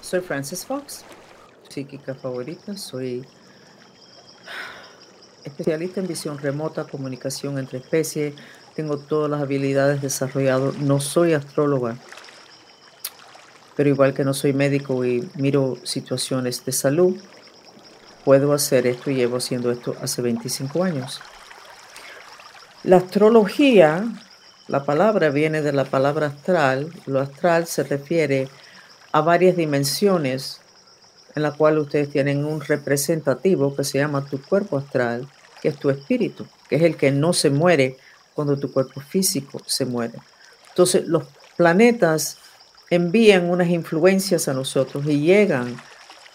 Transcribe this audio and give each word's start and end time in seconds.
Soy 0.00 0.20
Frances 0.20 0.66
Fox, 0.66 1.04
psíquica 1.68 2.14
favorita, 2.14 2.76
soy 2.76 3.24
especialista 5.44 6.00
en 6.00 6.08
visión 6.08 6.38
remota, 6.38 6.84
comunicación 6.84 7.58
entre 7.58 7.78
especies, 7.78 8.34
tengo 8.74 8.98
todas 8.98 9.30
las 9.30 9.40
habilidades 9.40 10.02
desarrolladas, 10.02 10.78
no 10.78 11.00
soy 11.00 11.32
astróloga, 11.32 11.96
pero 13.76 13.88
igual 13.88 14.14
que 14.14 14.24
no 14.24 14.34
soy 14.34 14.52
médico 14.52 15.04
y 15.04 15.28
miro 15.36 15.76
situaciones 15.84 16.64
de 16.64 16.72
salud, 16.72 17.16
puedo 18.24 18.52
hacer 18.52 18.86
esto 18.86 19.10
y 19.10 19.16
llevo 19.16 19.36
haciendo 19.36 19.70
esto 19.70 19.94
hace 20.02 20.22
25 20.22 20.82
años. 20.82 21.20
La 22.82 22.96
astrología, 22.96 24.04
la 24.68 24.84
palabra 24.84 25.30
viene 25.30 25.62
de 25.62 25.72
la 25.72 25.84
palabra 25.84 26.28
astral, 26.28 26.90
lo 27.06 27.20
astral 27.20 27.66
se 27.66 27.82
refiere 27.84 28.48
a 28.48 28.63
varias 29.20 29.56
dimensiones 29.56 30.60
en 31.34 31.42
la 31.42 31.52
cual 31.52 31.78
ustedes 31.78 32.10
tienen 32.10 32.44
un 32.44 32.60
representativo 32.60 33.74
que 33.74 33.84
se 33.84 33.98
llama 33.98 34.24
tu 34.24 34.40
cuerpo 34.40 34.78
astral, 34.78 35.28
que 35.60 35.68
es 35.68 35.76
tu 35.76 35.90
espíritu, 35.90 36.46
que 36.68 36.76
es 36.76 36.82
el 36.82 36.96
que 36.96 37.10
no 37.10 37.32
se 37.32 37.50
muere 37.50 37.96
cuando 38.34 38.58
tu 38.58 38.72
cuerpo 38.72 39.00
físico 39.00 39.60
se 39.66 39.84
muere. 39.84 40.18
Entonces 40.68 41.06
los 41.06 41.24
planetas 41.56 42.38
envían 42.90 43.48
unas 43.48 43.68
influencias 43.68 44.48
a 44.48 44.54
nosotros 44.54 45.04
y 45.06 45.20
llegan 45.20 45.76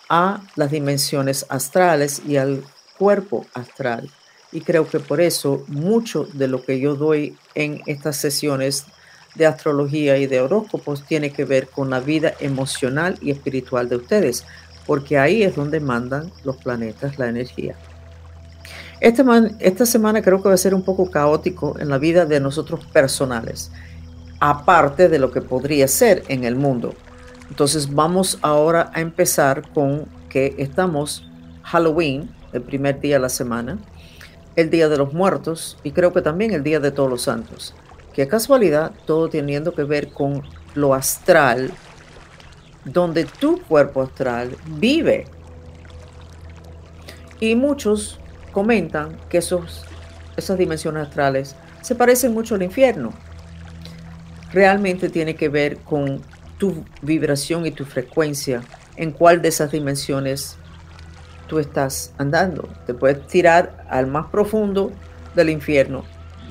a 0.09 0.41
las 0.55 0.71
dimensiones 0.71 1.45
astrales 1.49 2.21
y 2.27 2.37
al 2.37 2.63
cuerpo 2.97 3.45
astral. 3.53 4.09
Y 4.51 4.61
creo 4.61 4.87
que 4.87 4.99
por 4.99 5.21
eso 5.21 5.63
mucho 5.67 6.25
de 6.33 6.47
lo 6.47 6.63
que 6.63 6.79
yo 6.79 6.95
doy 6.95 7.37
en 7.53 7.81
estas 7.85 8.17
sesiones 8.17 8.85
de 9.35 9.45
astrología 9.45 10.17
y 10.17 10.27
de 10.27 10.41
horóscopos 10.41 11.03
tiene 11.03 11.31
que 11.31 11.45
ver 11.45 11.67
con 11.67 11.89
la 11.89 11.99
vida 11.99 12.33
emocional 12.39 13.17
y 13.21 13.31
espiritual 13.31 13.89
de 13.89 13.97
ustedes, 13.97 14.45
porque 14.85 15.17
ahí 15.17 15.43
es 15.43 15.55
donde 15.55 15.79
mandan 15.79 16.31
los 16.43 16.57
planetas 16.57 17.19
la 17.19 17.29
energía. 17.29 17.75
Esta, 18.99 19.23
esta 19.59 19.85
semana 19.85 20.21
creo 20.21 20.41
que 20.41 20.49
va 20.49 20.55
a 20.55 20.57
ser 20.57 20.73
un 20.73 20.83
poco 20.83 21.09
caótico 21.09 21.79
en 21.79 21.89
la 21.89 21.97
vida 21.97 22.25
de 22.25 22.39
nosotros 22.39 22.85
personales, 22.85 23.71
aparte 24.39 25.07
de 25.07 25.19
lo 25.19 25.31
que 25.31 25.41
podría 25.41 25.87
ser 25.87 26.23
en 26.27 26.43
el 26.43 26.55
mundo. 26.55 26.93
Entonces 27.49 27.93
vamos 27.93 28.37
ahora 28.41 28.91
a 28.93 29.01
empezar 29.01 29.69
con 29.73 30.05
que 30.29 30.55
estamos 30.57 31.25
Halloween, 31.63 32.29
el 32.51 32.61
primer 32.61 32.99
día 32.99 33.15
de 33.15 33.21
la 33.21 33.29
semana, 33.29 33.77
el 34.55 34.69
Día 34.69 34.89
de 34.89 34.97
los 34.97 35.13
Muertos 35.13 35.77
y 35.83 35.91
creo 35.91 36.11
que 36.13 36.21
también 36.21 36.51
el 36.51 36.63
Día 36.63 36.79
de 36.79 36.91
Todos 36.91 37.09
los 37.09 37.21
Santos. 37.21 37.73
Casualidad, 38.27 38.91
todo 39.05 39.29
teniendo 39.29 39.73
que 39.73 39.83
ver 39.83 40.09
con 40.09 40.43
lo 40.75 40.93
astral 40.93 41.71
donde 42.85 43.25
tu 43.25 43.61
cuerpo 43.61 44.01
astral 44.01 44.55
vive. 44.77 45.25
Y 47.39 47.55
muchos 47.55 48.19
comentan 48.51 49.17
que 49.29 49.37
esos, 49.37 49.85
esas 50.37 50.57
dimensiones 50.57 51.07
astrales 51.07 51.55
se 51.81 51.95
parecen 51.95 52.33
mucho 52.33 52.55
al 52.55 52.63
infierno. 52.63 53.13
Realmente 54.51 55.09
tiene 55.09 55.35
que 55.35 55.49
ver 55.49 55.77
con 55.77 56.21
tu 56.57 56.83
vibración 57.01 57.65
y 57.65 57.71
tu 57.71 57.85
frecuencia, 57.85 58.61
en 58.97 59.11
cuál 59.11 59.41
de 59.41 59.47
esas 59.47 59.71
dimensiones 59.71 60.57
tú 61.47 61.59
estás 61.59 62.13
andando. 62.17 62.67
Te 62.85 62.93
puedes 62.93 63.25
tirar 63.27 63.85
al 63.89 64.07
más 64.07 64.27
profundo 64.27 64.91
del 65.35 65.49
infierno, 65.49 66.03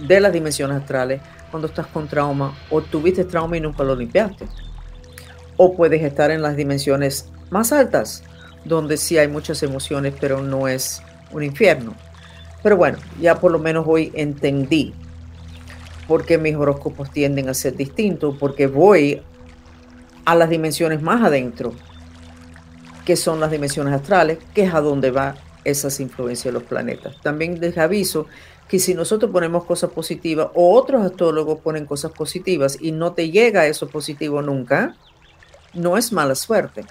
de 0.06 0.20
las 0.20 0.32
dimensiones 0.32 0.78
astrales, 0.78 1.20
cuando 1.50 1.68
estás 1.68 1.86
con 1.86 2.08
trauma 2.08 2.56
o 2.70 2.80
tuviste 2.80 3.24
trauma 3.24 3.56
y 3.56 3.60
nunca 3.60 3.82
lo 3.84 3.94
limpiaste 3.94 4.46
o 5.58 5.74
puedes 5.74 6.02
estar 6.02 6.30
en 6.30 6.40
las 6.40 6.56
dimensiones 6.56 7.28
más 7.50 7.72
altas, 7.72 8.22
donde 8.64 8.96
sí 8.96 9.18
hay 9.18 9.28
muchas 9.28 9.62
emociones, 9.62 10.14
pero 10.18 10.40
no 10.40 10.68
es 10.68 11.02
un 11.32 11.42
infierno. 11.42 11.94
Pero 12.62 12.76
bueno, 12.76 12.98
ya 13.20 13.38
por 13.38 13.52
lo 13.52 13.58
menos 13.58 13.84
hoy 13.86 14.10
entendí 14.14 14.94
por 16.06 16.24
qué 16.24 16.38
mis 16.38 16.56
horóscopos 16.56 17.10
tienden 17.10 17.48
a 17.48 17.54
ser 17.54 17.76
distintos, 17.76 18.36
porque 18.38 18.66
voy 18.66 19.20
a 20.24 20.34
las 20.34 20.48
dimensiones 20.48 21.02
más 21.02 21.22
adentro, 21.22 21.74
que 23.04 23.16
son 23.16 23.40
las 23.40 23.50
dimensiones 23.50 23.92
astrales, 23.92 24.38
que 24.54 24.62
es 24.62 24.72
a 24.72 24.80
donde 24.80 25.10
va 25.10 25.34
esas 25.64 25.98
influencias 25.98 26.44
de 26.44 26.52
los 26.52 26.62
planetas. 26.62 27.20
También 27.20 27.60
les 27.60 27.76
aviso 27.78 28.26
que 28.68 28.78
si 28.78 28.94
nosotros 28.94 29.32
ponemos 29.32 29.64
cosas 29.64 29.90
positivas 29.90 30.48
o 30.54 30.74
otros 30.74 31.02
astrólogos 31.02 31.60
ponen 31.60 31.86
cosas 31.86 32.12
positivas 32.12 32.76
y 32.80 32.92
no 32.92 33.14
te 33.14 33.30
llega 33.30 33.66
eso 33.66 33.88
positivo 33.88 34.42
nunca, 34.42 34.94
no 35.72 35.96
es 35.96 36.12
mala 36.12 36.34
suerte, 36.34 36.84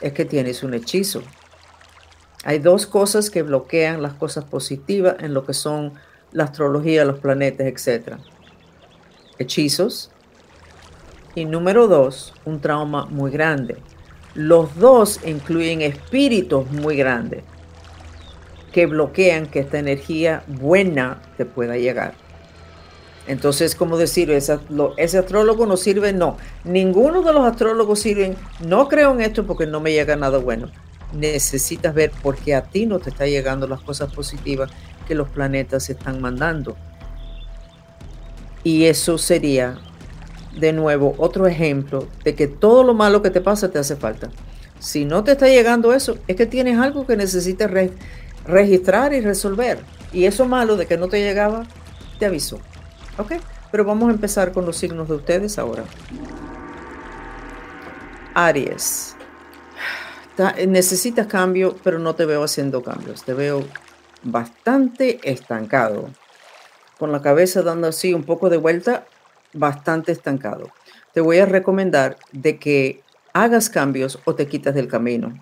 es 0.00 0.12
que 0.14 0.24
tienes 0.24 0.62
un 0.62 0.72
hechizo. 0.72 1.22
Hay 2.44 2.60
dos 2.60 2.86
cosas 2.86 3.30
que 3.30 3.42
bloquean 3.42 4.00
las 4.00 4.14
cosas 4.14 4.44
positivas 4.44 5.16
en 5.18 5.34
lo 5.34 5.44
que 5.44 5.52
son 5.52 5.92
la 6.32 6.44
astrología, 6.44 7.04
los 7.04 7.18
planetas, 7.18 7.66
etc. 7.66 8.16
Hechizos. 9.38 10.10
Y 11.34 11.44
número 11.44 11.88
dos, 11.88 12.32
un 12.44 12.60
trauma 12.60 13.06
muy 13.06 13.30
grande. 13.30 13.76
Los 14.34 14.76
dos 14.76 15.20
incluyen 15.26 15.82
espíritus 15.82 16.70
muy 16.70 16.96
grandes 16.96 17.44
que 18.72 18.86
bloquean 18.86 19.46
que 19.46 19.60
esta 19.60 19.78
energía 19.78 20.42
buena 20.46 21.20
te 21.36 21.44
pueda 21.44 21.76
llegar. 21.76 22.14
Entonces, 23.28 23.74
¿cómo 23.74 23.98
decir? 23.98 24.30
Ese, 24.30 24.58
astrólogo 25.18 25.66
no 25.66 25.76
sirve, 25.76 26.14
no. 26.14 26.38
Ninguno 26.64 27.22
de 27.22 27.34
los 27.34 27.44
astrólogos 27.44 28.00
sirven, 28.00 28.36
no 28.66 28.88
creo 28.88 29.12
en 29.12 29.20
esto 29.20 29.46
porque 29.46 29.66
no 29.66 29.80
me 29.80 29.92
llega 29.92 30.16
nada 30.16 30.38
bueno. 30.38 30.70
Necesitas 31.12 31.94
ver 31.94 32.10
por 32.22 32.36
qué 32.36 32.54
a 32.54 32.62
ti 32.62 32.86
no 32.86 32.98
te 32.98 33.10
están 33.10 33.28
llegando 33.28 33.68
las 33.68 33.80
cosas 33.82 34.12
positivas 34.12 34.70
que 35.06 35.14
los 35.14 35.28
planetas 35.28 35.90
están 35.90 36.22
mandando. 36.22 36.76
Y 38.64 38.86
eso 38.86 39.18
sería, 39.18 39.78
de 40.58 40.72
nuevo, 40.72 41.14
otro 41.18 41.46
ejemplo 41.46 42.08
de 42.24 42.34
que 42.34 42.48
todo 42.48 42.82
lo 42.82 42.94
malo 42.94 43.20
que 43.20 43.30
te 43.30 43.42
pasa 43.42 43.70
te 43.70 43.78
hace 43.78 43.96
falta. 43.96 44.30
Si 44.78 45.04
no 45.04 45.22
te 45.22 45.32
está 45.32 45.48
llegando 45.48 45.92
eso, 45.92 46.18
es 46.28 46.36
que 46.36 46.46
tienes 46.46 46.78
algo 46.78 47.06
que 47.06 47.16
necesitas 47.16 47.70
registrar 48.48 49.12
y 49.12 49.20
resolver. 49.20 49.78
Y 50.12 50.24
eso 50.24 50.46
malo 50.46 50.76
de 50.76 50.86
que 50.86 50.96
no 50.96 51.08
te 51.08 51.20
llegaba, 51.20 51.66
te 52.18 52.26
aviso. 52.26 52.58
Ok, 53.18 53.34
pero 53.70 53.84
vamos 53.84 54.08
a 54.08 54.12
empezar 54.12 54.52
con 54.52 54.64
los 54.64 54.76
signos 54.76 55.08
de 55.08 55.14
ustedes 55.14 55.58
ahora. 55.58 55.84
Aries. 58.34 59.16
necesitas 60.66 61.26
cambio, 61.26 61.76
pero 61.82 61.98
no 61.98 62.14
te 62.14 62.24
veo 62.24 62.42
haciendo 62.42 62.82
cambios. 62.82 63.22
Te 63.24 63.34
veo 63.34 63.64
bastante 64.22 65.20
estancado. 65.22 66.10
Con 66.98 67.12
la 67.12 67.22
cabeza 67.22 67.62
dando 67.62 67.88
así 67.88 68.14
un 68.14 68.24
poco 68.24 68.48
de 68.48 68.56
vuelta, 68.56 69.04
bastante 69.52 70.12
estancado. 70.12 70.70
Te 71.12 71.20
voy 71.20 71.38
a 71.38 71.46
recomendar 71.46 72.16
de 72.32 72.58
que 72.58 73.02
hagas 73.32 73.70
cambios 73.70 74.18
o 74.24 74.34
te 74.34 74.46
quitas 74.46 74.74
del 74.74 74.88
camino. 74.88 75.38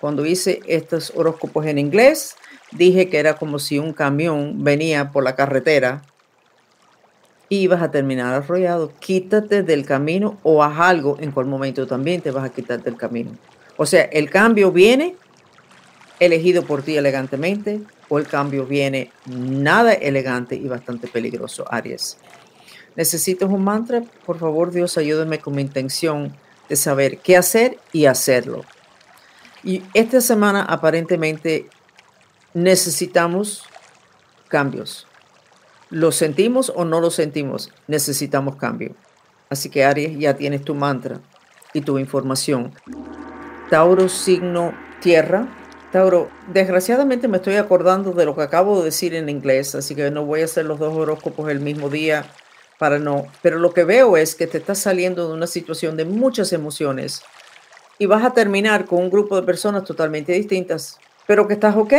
Cuando 0.00 0.24
hice 0.24 0.60
estos 0.66 1.12
horóscopos 1.14 1.66
en 1.66 1.78
inglés, 1.78 2.36
dije 2.72 3.08
que 3.08 3.18
era 3.18 3.36
como 3.36 3.58
si 3.58 3.78
un 3.78 3.92
camión 3.92 4.64
venía 4.64 5.10
por 5.10 5.24
la 5.24 5.34
carretera 5.34 6.02
y 7.50 7.66
vas 7.66 7.82
a 7.82 7.90
terminar 7.90 8.32
arrollado. 8.32 8.92
Quítate 8.98 9.62
del 9.62 9.84
camino 9.84 10.38
o 10.42 10.62
haz 10.62 10.78
algo 10.78 11.16
en 11.20 11.32
cual 11.32 11.46
momento 11.46 11.86
también 11.86 12.22
te 12.22 12.30
vas 12.30 12.44
a 12.44 12.52
quitar 12.52 12.82
del 12.82 12.96
camino. 12.96 13.32
O 13.76 13.84
sea, 13.84 14.04
el 14.04 14.30
cambio 14.30 14.72
viene 14.72 15.16
elegido 16.18 16.64
por 16.64 16.82
ti 16.82 16.96
elegantemente 16.96 17.80
o 18.08 18.18
el 18.18 18.26
cambio 18.26 18.66
viene 18.66 19.10
nada 19.26 19.92
elegante 19.92 20.54
y 20.54 20.68
bastante 20.68 21.08
peligroso, 21.08 21.64
Aries. 21.70 22.18
¿Necesitas 22.96 23.48
un 23.48 23.64
mantra? 23.64 24.02
Por 24.24 24.38
favor, 24.38 24.70
Dios, 24.70 24.96
ayúdame 24.98 25.38
con 25.38 25.54
mi 25.54 25.62
intención 25.62 26.34
de 26.68 26.76
saber 26.76 27.18
qué 27.18 27.36
hacer 27.36 27.78
y 27.92 28.06
hacerlo. 28.06 28.64
Y 29.62 29.82
esta 29.94 30.20
semana 30.20 30.62
aparentemente 30.62 31.68
necesitamos 32.54 33.64
cambios. 34.48 35.06
¿Lo 35.90 36.12
sentimos 36.12 36.72
o 36.74 36.84
no 36.84 37.00
lo 37.00 37.10
sentimos? 37.10 37.70
Necesitamos 37.86 38.56
cambio. 38.56 38.94
Así 39.48 39.68
que 39.68 39.84
Aries, 39.84 40.18
ya 40.18 40.34
tienes 40.34 40.62
tu 40.62 40.74
mantra 40.74 41.20
y 41.74 41.80
tu 41.80 41.98
información. 41.98 42.72
Tauro, 43.68 44.08
signo 44.08 44.72
tierra. 45.00 45.48
Tauro, 45.92 46.30
desgraciadamente 46.52 47.26
me 47.26 47.38
estoy 47.38 47.56
acordando 47.56 48.12
de 48.12 48.24
lo 48.24 48.36
que 48.36 48.42
acabo 48.42 48.78
de 48.78 48.84
decir 48.84 49.14
en 49.14 49.28
inglés, 49.28 49.74
así 49.74 49.96
que 49.96 50.10
no 50.12 50.24
voy 50.24 50.42
a 50.42 50.44
hacer 50.44 50.64
los 50.66 50.78
dos 50.78 50.94
horóscopos 50.94 51.50
el 51.50 51.58
mismo 51.58 51.88
día 51.88 52.24
para 52.78 53.00
no. 53.00 53.26
Pero 53.42 53.58
lo 53.58 53.74
que 53.74 53.82
veo 53.82 54.16
es 54.16 54.36
que 54.36 54.46
te 54.46 54.58
estás 54.58 54.78
saliendo 54.78 55.28
de 55.28 55.34
una 55.34 55.48
situación 55.48 55.96
de 55.96 56.04
muchas 56.04 56.52
emociones 56.52 57.22
y 58.00 58.06
vas 58.06 58.24
a 58.24 58.32
terminar 58.32 58.86
con 58.86 58.98
un 58.98 59.10
grupo 59.10 59.36
de 59.36 59.42
personas 59.42 59.84
totalmente 59.84 60.32
distintas, 60.32 60.98
pero 61.26 61.46
que 61.46 61.52
estás 61.52 61.76
ok, 61.76 61.92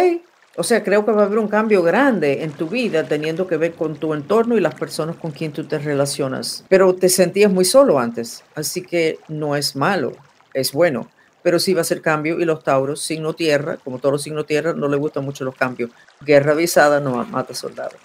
o 0.58 0.64
sea, 0.64 0.84
creo 0.84 1.06
que 1.06 1.12
va 1.12 1.22
a 1.22 1.26
haber 1.26 1.38
un 1.38 1.48
cambio 1.48 1.84
grande 1.84 2.44
en 2.44 2.52
tu 2.52 2.68
vida 2.68 3.08
teniendo 3.08 3.48
que 3.48 3.56
ver 3.56 3.76
con 3.76 3.96
tu 3.96 4.16
entorno 4.16 4.58
y 4.58 4.62
las 4.62 4.74
personas 4.74 5.16
con 5.16 5.30
quien 5.30 5.54
tú 5.54 5.64
te 5.66 5.78
relacionas. 5.78 6.66
Pero 6.68 6.96
te 6.96 7.08
sentías 7.08 7.52
muy 7.52 7.66
solo 7.66 8.00
antes, 8.00 8.44
así 8.56 8.82
que 8.82 9.20
no 9.28 9.56
es 9.56 9.76
malo. 9.76 10.14
es 10.56 10.74
bueno, 10.74 11.08
pero 11.44 11.60
sí 11.60 11.76
va 11.76 11.82
a 11.82 11.86
ser 11.86 12.02
cambio 12.02 12.40
y 12.40 12.46
los 12.46 12.64
Tauros, 12.64 13.02
signo 13.02 13.34
tierra, 13.34 13.78
como 13.78 14.00
todos 14.00 14.14
los 14.14 14.24
signos 14.24 14.48
tierra, 14.48 14.74
no 14.74 14.88
les 14.88 15.00
gustan 15.00 15.24
mucho 15.24 15.46
los 15.46 15.56
cambios. 15.56 15.92
Guerra 16.20 16.54
avisada 16.54 17.00
no 17.00 17.24
mata 17.26 17.54
soldados. 17.54 17.96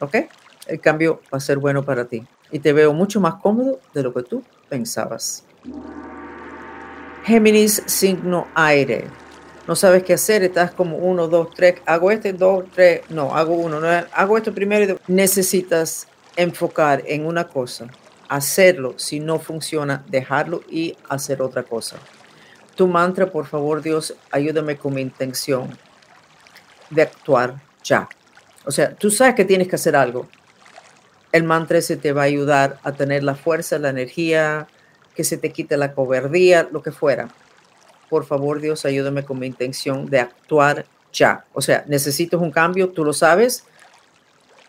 ¿Ok? 0.00 0.14
El 0.66 0.78
cambio 0.78 1.22
va 1.32 1.38
a 1.38 1.40
ser 1.40 1.56
bueno 1.56 1.86
para 1.86 2.04
ti 2.04 2.22
y 2.52 2.58
te 2.58 2.74
veo 2.74 2.92
mucho 2.92 3.18
más 3.18 3.36
cómodo 3.36 3.80
de 3.94 4.02
lo 4.02 4.12
que 4.12 4.22
tú 4.22 4.44
pensabas. 4.68 5.42
Géminis, 7.26 7.82
signo 7.86 8.46
aire. 8.54 9.08
No 9.66 9.74
sabes 9.74 10.04
qué 10.04 10.12
hacer, 10.12 10.44
estás 10.44 10.70
como 10.70 10.98
uno, 10.98 11.26
dos, 11.26 11.48
tres, 11.52 11.82
hago 11.84 12.12
este, 12.12 12.32
dos, 12.32 12.66
tres, 12.72 13.00
no, 13.08 13.34
hago 13.34 13.54
uno, 13.54 13.80
no, 13.80 13.88
hago 14.12 14.36
esto 14.36 14.54
primero 14.54 15.00
necesitas 15.08 16.06
enfocar 16.36 17.02
en 17.04 17.26
una 17.26 17.48
cosa, 17.48 17.88
hacerlo, 18.28 18.94
si 18.96 19.18
no 19.18 19.40
funciona, 19.40 20.04
dejarlo 20.06 20.62
y 20.70 20.96
hacer 21.08 21.42
otra 21.42 21.64
cosa. 21.64 21.96
Tu 22.76 22.86
mantra, 22.86 23.26
por 23.26 23.46
favor, 23.46 23.82
Dios, 23.82 24.14
ayúdame 24.30 24.76
con 24.76 24.94
mi 24.94 25.00
intención 25.00 25.76
de 26.90 27.02
actuar 27.02 27.60
ya. 27.82 28.08
O 28.64 28.70
sea, 28.70 28.94
tú 28.94 29.10
sabes 29.10 29.34
que 29.34 29.44
tienes 29.44 29.66
que 29.66 29.74
hacer 29.74 29.96
algo. 29.96 30.28
El 31.32 31.42
mantra 31.42 31.78
ese 31.78 31.96
te 31.96 32.12
va 32.12 32.22
a 32.22 32.26
ayudar 32.26 32.78
a 32.84 32.92
tener 32.92 33.24
la 33.24 33.34
fuerza, 33.34 33.80
la 33.80 33.88
energía, 33.88 34.68
que 35.16 35.24
se 35.24 35.38
te 35.38 35.50
quite 35.50 35.76
la 35.76 35.94
cobardía, 35.94 36.68
lo 36.70 36.82
que 36.82 36.92
fuera. 36.92 37.28
Por 38.08 38.24
favor, 38.24 38.60
Dios, 38.60 38.84
ayúdame 38.84 39.24
con 39.24 39.38
mi 39.38 39.46
intención 39.46 40.06
de 40.06 40.20
actuar 40.20 40.86
ya. 41.12 41.44
O 41.54 41.62
sea, 41.62 41.84
necesitas 41.88 42.40
un 42.40 42.52
cambio, 42.52 42.90
tú 42.90 43.04
lo 43.04 43.12
sabes, 43.12 43.64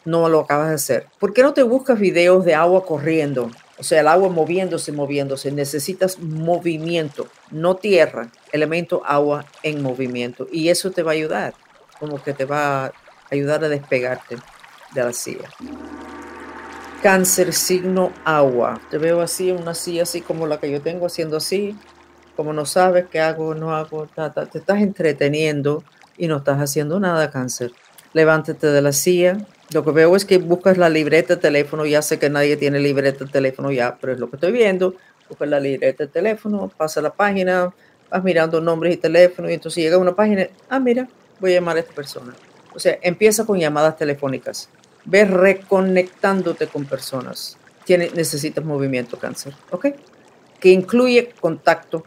no 0.06 0.30
lo 0.30 0.40
acabas 0.40 0.70
de 0.70 0.76
hacer. 0.76 1.08
¿Por 1.20 1.34
qué 1.34 1.44
no 1.44 1.54
te 1.54 1.64
buscas 1.64 2.00
videos 2.00 2.46
de 2.46 2.56
agua 2.56 2.86
corriendo? 2.86 3.52
O 3.78 3.84
sea, 3.84 4.00
el 4.00 4.08
agua 4.08 4.30
moviéndose, 4.30 4.92
moviéndose. 4.92 5.52
Necesitas 5.52 6.18
movimiento, 6.20 7.28
no 7.52 7.76
tierra, 7.76 8.32
elemento 8.52 9.04
agua 9.06 9.46
en 9.62 9.84
movimiento. 9.84 10.48
Y 10.52 10.70
eso 10.70 10.92
te 10.92 11.04
va 11.04 11.12
a 11.12 11.16
ayudar, 11.16 11.54
como 12.00 12.24
que 12.24 12.34
te 12.34 12.46
va 12.46 12.86
a 12.86 12.94
ayudar 13.30 13.64
a 13.64 13.70
despegarte 13.70 14.38
de 14.96 15.04
la 15.04 15.14
silla. 15.14 15.50
Cáncer, 17.02 17.54
signo 17.54 18.12
agua. 18.26 18.82
Te 18.90 18.98
veo 18.98 19.22
así 19.22 19.52
una 19.52 19.76
silla 19.76 20.02
así 20.02 20.22
como 20.22 20.48
la 20.48 20.60
que 20.60 20.72
yo 20.72 20.82
tengo, 20.82 21.06
haciendo 21.06 21.38
así, 21.38 21.76
como 22.36 22.54
no 22.54 22.66
sabes 22.66 23.06
qué 23.06 23.20
hago, 23.20 23.54
no 23.54 23.76
hago, 23.76 24.08
te 24.08 24.58
estás 24.58 24.82
entreteniendo 24.82 25.84
y 26.18 26.28
no 26.28 26.38
estás 26.38 26.60
haciendo 26.60 27.00
nada, 27.00 27.30
cáncer. 27.30 27.72
Levántate 28.14 28.68
de 28.68 28.82
la 28.82 28.94
silla. 28.94 29.38
Lo 29.72 29.86
que 29.86 29.92
veo 29.92 30.16
es 30.16 30.26
que 30.26 30.40
buscas 30.40 30.80
la 30.80 30.90
libreta 30.90 31.36
de 31.36 31.42
teléfono. 31.42 31.86
Ya 31.86 32.02
sé 32.02 32.18
que 32.18 32.32
nadie 32.32 32.58
tiene 32.58 32.80
libreta 32.80 33.26
de 33.26 33.32
teléfono 33.32 33.72
ya, 33.72 33.96
pero 34.02 34.14
es 34.14 34.20
lo 34.20 34.30
que 34.32 34.38
estoy 34.38 34.52
viendo. 34.52 34.96
Buscas 35.30 35.50
la 35.50 35.60
libreta 35.60 36.06
de 36.06 36.10
teléfono, 36.10 36.72
pasa 36.76 37.00
la 37.02 37.14
página, 37.14 37.74
vas 38.10 38.24
mirando 38.24 38.60
nombres 38.60 38.96
y 38.96 38.98
teléfonos 38.98 39.52
y 39.52 39.54
entonces 39.54 39.84
llega 39.84 39.98
a 39.98 40.00
una 40.00 40.16
página, 40.16 40.48
ah, 40.70 40.80
mira, 40.80 41.08
voy 41.40 41.52
a 41.52 41.56
llamar 41.56 41.78
a 41.78 41.82
esta 41.82 41.94
persona. 41.94 42.34
O 42.74 42.80
sea, 42.80 42.98
empieza 43.04 43.46
con 43.46 43.60
llamadas 43.60 43.98
telefónicas 43.98 44.70
ves 45.08 45.30
reconectándote 45.30 46.68
con 46.68 46.86
personas. 46.86 47.58
Tiene, 47.86 48.12
necesitas 48.14 48.64
movimiento 48.64 49.18
cáncer, 49.18 49.54
¿ok? 49.72 49.88
Que 50.60 50.70
incluye 50.70 51.30
contacto 51.40 52.04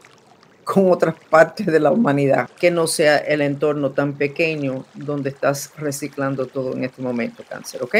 con 0.64 0.92
otras 0.92 1.14
partes 1.28 1.66
de 1.66 1.80
la 1.80 1.90
humanidad, 1.90 2.48
que 2.60 2.70
no 2.70 2.86
sea 2.86 3.16
el 3.16 3.40
entorno 3.40 3.90
tan 3.90 4.12
pequeño 4.12 4.84
donde 4.94 5.30
estás 5.30 5.72
reciclando 5.76 6.46
todo 6.46 6.74
en 6.74 6.84
este 6.84 7.02
momento, 7.02 7.42
cáncer, 7.48 7.82
¿ok? 7.82 7.96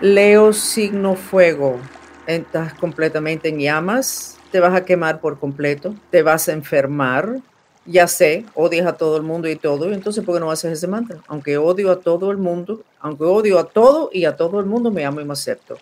Leo 0.00 0.52
signo 0.52 1.16
fuego, 1.16 1.80
estás 2.26 2.74
completamente 2.74 3.48
en 3.48 3.58
llamas, 3.58 4.36
te 4.52 4.60
vas 4.60 4.74
a 4.74 4.84
quemar 4.84 5.20
por 5.20 5.40
completo, 5.40 5.94
te 6.10 6.22
vas 6.22 6.48
a 6.48 6.52
enfermar, 6.52 7.40
ya 7.84 8.06
sé, 8.06 8.44
odias 8.54 8.86
a 8.86 8.92
todo 8.92 9.16
el 9.16 9.22
mundo 9.22 9.48
y 9.48 9.56
todo, 9.56 9.90
entonces 9.92 10.24
¿por 10.24 10.36
qué 10.36 10.40
no 10.40 10.50
haces 10.50 10.72
ese 10.72 10.86
mantra? 10.86 11.18
Aunque 11.26 11.58
odio 11.58 11.90
a 11.90 12.00
todo 12.00 12.30
el 12.30 12.36
mundo, 12.36 12.84
aunque 13.00 13.24
odio 13.24 13.58
a 13.58 13.64
todo 13.64 14.10
y 14.12 14.24
a 14.24 14.36
todo 14.36 14.60
el 14.60 14.66
mundo, 14.66 14.90
me 14.90 15.04
amo 15.04 15.20
y 15.20 15.24
me 15.24 15.32
acepto. 15.32 15.76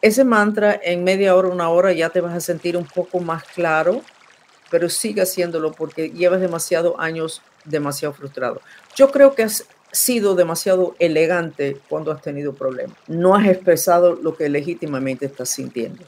Ese 0.00 0.24
mantra 0.24 0.78
en 0.82 1.04
media 1.04 1.34
hora, 1.34 1.48
una 1.48 1.68
hora 1.70 1.92
ya 1.92 2.10
te 2.10 2.20
vas 2.20 2.34
a 2.34 2.40
sentir 2.40 2.76
un 2.76 2.86
poco 2.86 3.20
más 3.20 3.42
claro, 3.44 4.02
pero 4.70 4.88
sigue 4.88 5.22
haciéndolo 5.22 5.72
porque 5.72 6.10
llevas 6.10 6.40
demasiados 6.40 6.94
años 6.98 7.42
demasiado 7.64 8.14
frustrado. 8.14 8.60
Yo 8.94 9.10
creo 9.10 9.34
que 9.34 9.42
has 9.42 9.66
sido 9.90 10.34
demasiado 10.34 10.94
elegante 10.98 11.80
cuando 11.88 12.12
has 12.12 12.22
tenido 12.22 12.54
problemas. 12.54 12.96
No 13.06 13.34
has 13.34 13.46
expresado 13.46 14.14
lo 14.14 14.36
que 14.36 14.48
legítimamente 14.48 15.26
estás 15.26 15.48
sintiendo. 15.48 16.04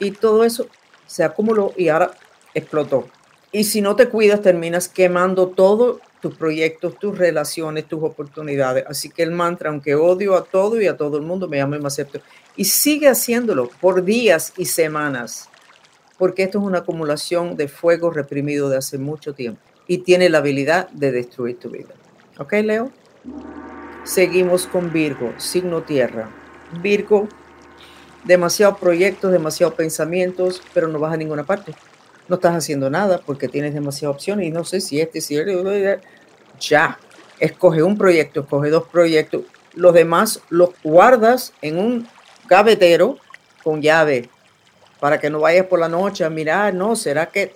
Y 0.00 0.10
todo 0.10 0.44
eso 0.44 0.66
se 1.06 1.24
acumuló 1.24 1.72
y 1.76 1.88
ahora 1.88 2.12
explotó. 2.54 3.08
Y 3.52 3.64
si 3.64 3.80
no 3.80 3.96
te 3.96 4.08
cuidas, 4.08 4.42
terminas 4.42 4.88
quemando 4.88 5.48
todos 5.48 6.00
tus 6.20 6.34
proyectos, 6.34 6.98
tus 6.98 7.16
relaciones, 7.16 7.86
tus 7.86 8.02
oportunidades. 8.02 8.84
Así 8.86 9.10
que 9.10 9.22
el 9.22 9.30
mantra, 9.30 9.70
aunque 9.70 9.94
odio 9.94 10.36
a 10.36 10.44
todo 10.44 10.80
y 10.80 10.86
a 10.86 10.96
todo 10.96 11.16
el 11.16 11.22
mundo, 11.22 11.48
me 11.48 11.60
amo 11.60 11.76
y 11.76 11.80
me 11.80 11.86
acepto. 11.86 12.20
Y 12.56 12.64
sigue 12.64 13.08
haciéndolo 13.08 13.68
por 13.80 14.04
días 14.04 14.52
y 14.56 14.66
semanas, 14.66 15.48
porque 16.18 16.42
esto 16.42 16.58
es 16.58 16.64
una 16.64 16.78
acumulación 16.78 17.56
de 17.56 17.68
fuego 17.68 18.10
reprimido 18.10 18.68
de 18.68 18.78
hace 18.78 18.98
mucho 18.98 19.34
tiempo 19.34 19.60
y 19.86 19.98
tiene 19.98 20.28
la 20.28 20.38
habilidad 20.38 20.88
de 20.90 21.12
destruir 21.12 21.58
tu 21.58 21.70
vida. 21.70 21.94
¿Ok, 22.38 22.52
Leo? 22.64 22.90
Seguimos 24.04 24.66
con 24.66 24.92
Virgo, 24.92 25.32
signo 25.38 25.82
tierra. 25.82 26.30
Virgo, 26.82 27.28
demasiados 28.24 28.78
proyectos, 28.78 29.32
demasiados 29.32 29.74
pensamientos, 29.74 30.62
pero 30.74 30.88
no 30.88 30.98
vas 30.98 31.14
a 31.14 31.16
ninguna 31.16 31.44
parte 31.44 31.74
no 32.28 32.36
estás 32.36 32.54
haciendo 32.54 32.90
nada 32.90 33.20
porque 33.24 33.48
tienes 33.48 33.74
demasiadas 33.74 34.14
opciones 34.14 34.46
y 34.46 34.50
no 34.50 34.64
sé 34.64 34.80
si 34.80 35.00
este, 35.00 35.20
si 35.20 35.36
este, 35.36 36.00
ya, 36.60 36.98
escoge 37.38 37.82
un 37.82 37.96
proyecto, 37.96 38.40
escoge 38.40 38.70
dos 38.70 38.84
proyectos, 38.88 39.42
los 39.74 39.94
demás 39.94 40.40
los 40.48 40.70
guardas 40.82 41.52
en 41.62 41.78
un 41.78 42.08
gavetero 42.48 43.16
con 43.62 43.80
llave 43.80 44.28
para 45.00 45.18
que 45.18 45.30
no 45.30 45.40
vayas 45.40 45.66
por 45.66 45.78
la 45.78 45.88
noche 45.88 46.24
a 46.24 46.30
mirar, 46.30 46.74
no, 46.74 46.96
será 46.96 47.26
que 47.26 47.54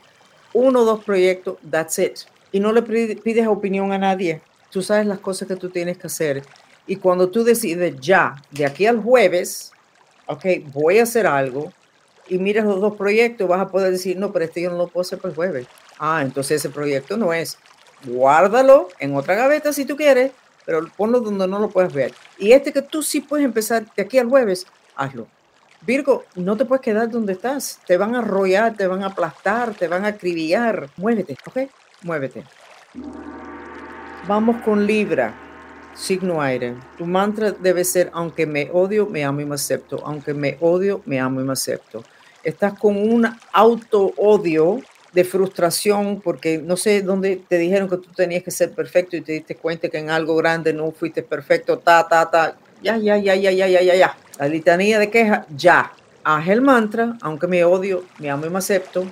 uno 0.52 0.80
o 0.80 0.84
dos 0.84 1.04
proyectos, 1.04 1.56
that's 1.69 1.98
it. 1.98 2.19
Y 2.52 2.60
no 2.60 2.72
le 2.72 2.82
pides 2.82 3.46
opinión 3.46 3.92
a 3.92 3.98
nadie. 3.98 4.42
Tú 4.70 4.82
sabes 4.82 5.06
las 5.06 5.19
cosas 5.19 5.48
que 5.48 5.56
tú 5.56 5.70
tienes 5.70 5.98
que 5.98 6.06
hacer. 6.06 6.42
Y 6.86 6.96
cuando 6.96 7.30
tú 7.30 7.42
decides 7.42 7.96
ya, 8.00 8.36
de 8.50 8.66
aquí 8.66 8.86
al 8.86 9.02
jueves, 9.02 9.72
ok, 10.26 10.44
voy 10.72 10.98
a 10.98 11.05
hacer 11.05 11.26
algo, 11.26 11.72
y 12.32 12.39
miras 12.39 12.65
los 12.65 12.81
dos 12.81 12.96
proyectos, 12.96 13.46
vas 13.46 13.60
a 13.60 13.69
poder 13.69 13.93
decir, 13.93 14.17
no, 14.17 14.32
pero 14.32 14.46
este 14.46 14.62
yo 14.62 14.70
no 14.70 14.79
lo 14.79 14.89
puedo 14.89 15.03
hacer 15.03 15.19
para 15.19 15.31
el 15.31 15.36
jueves. 15.36 15.67
Ah, 15.98 16.22
entonces 16.22 16.65
ese 16.65 16.70
proyecto 16.70 17.19
no 17.19 17.34
es. 17.34 17.58
Guárdalo 18.06 18.89
en 18.98 19.15
otra 19.15 19.34
gaveta 19.34 19.70
si 19.74 19.84
tú 19.84 19.96
quieres, 19.96 20.32
pero 20.65 20.81
ponlo 20.96 21.20
donde 21.20 21.46
no 21.46 21.58
lo 21.58 21.69
puedes 21.69 21.93
ver. 21.93 22.15
Y 22.39 22.53
este 22.53 22.72
que 22.72 22.81
tú 22.81 23.03
sí 23.03 23.20
puedes 23.20 23.44
empezar 23.44 23.84
de 23.94 24.03
aquí 24.03 24.19
al 24.19 24.31
jueves, 24.31 24.67
hazlo. 24.96 25.27
Virgo, 25.82 26.24
no 26.34 26.56
te 26.56 26.65
puedes 26.65 26.81
quedar 26.81 27.10
donde 27.10 27.34
estás. 27.34 27.81
Te 27.86 27.98
van 27.98 28.15
a 28.15 28.20
arrollar, 28.20 28.74
te 28.77 28.86
van 28.86 29.03
a 29.03 29.08
aplastar, 29.08 29.74
te 29.74 29.86
van 29.86 30.06
a 30.06 30.08
acribillar. 30.08 30.89
Muévete, 30.96 31.36
¿ok? 31.46 31.70
Muévete. 32.03 32.44
Vamos 34.27 34.62
con 34.62 34.86
Libra 34.86 35.34
signo 35.94 36.41
aire. 36.41 36.74
Tu 36.96 37.05
mantra 37.05 37.53
debe 37.53 37.84
ser, 37.84 38.10
aunque 38.15 38.46
me 38.46 38.70
odio, 38.72 39.06
me 39.06 39.24
amo 39.24 39.41
y 39.41 39.44
me 39.44 39.55
acepto. 39.55 40.01
Aunque 40.05 40.34
me 40.34 40.56
odio, 40.60 41.03
me 41.05 41.20
amo 41.20 41.41
y 41.41 41.44
me 41.44 41.53
acepto. 41.53 42.03
Estás 42.43 42.79
con 42.79 42.96
un 42.96 43.29
auto-odio 43.53 44.81
de 45.13 45.25
frustración 45.25 46.20
porque 46.20 46.58
no 46.58 46.77
sé 46.77 47.03
dónde 47.03 47.41
te 47.49 47.58
dijeron 47.58 47.89
que 47.89 47.99
tú 47.99 48.11
tenías 48.15 48.43
que 48.43 48.51
ser 48.51 48.72
perfecto 48.72 49.17
y 49.17 49.20
te 49.20 49.32
diste 49.32 49.56
cuenta 49.56 49.89
que 49.89 49.99
en 49.99 50.11
algo 50.11 50.34
grande 50.37 50.72
no 50.72 50.91
fuiste 50.91 51.22
perfecto, 51.22 51.79
ta, 51.79 52.06
ta, 52.08 52.31
ta. 52.31 52.56
Ya, 52.82 52.96
ya, 52.96 53.17
ya, 53.17 53.34
ya, 53.34 53.51
ya, 53.51 53.67
ya, 53.67 53.81
ya, 53.81 53.94
ya. 53.94 54.17
La 54.39 54.49
litanía 54.49 54.99
de 54.99 55.11
queja, 55.11 55.46
ya. 55.55 55.93
Haz 56.25 56.49
el 56.49 56.63
mantra, 56.63 57.17
aunque 57.20 57.46
me 57.46 57.65
odio, 57.65 58.05
me 58.19 58.31
amo 58.31 58.46
y 58.46 58.51
me 58.51 58.58
acepto. 58.58 59.05